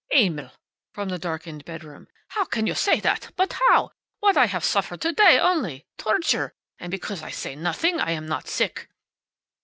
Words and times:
"Emil!" 0.11 0.49
from 0.95 1.09
the 1.09 1.19
darkened 1.19 1.63
bedroom. 1.63 2.07
"How 2.29 2.43
can 2.43 2.65
you 2.65 2.73
say 2.73 2.99
that? 3.01 3.31
But 3.35 3.53
how! 3.69 3.91
What 4.19 4.35
I 4.35 4.47
have 4.47 4.63
suffered 4.63 4.99
to 5.01 5.11
day, 5.11 5.37
only! 5.37 5.85
Torture! 5.99 6.55
And 6.79 6.89
because 6.89 7.21
I 7.21 7.29
say 7.29 7.55
nothing 7.55 7.99
I'm 7.99 8.25
not 8.27 8.47
sick." 8.47 8.87